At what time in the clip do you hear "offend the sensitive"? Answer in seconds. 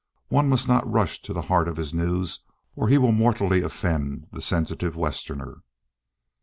3.61-4.95